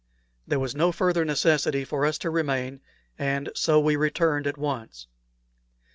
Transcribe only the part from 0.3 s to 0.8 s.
There was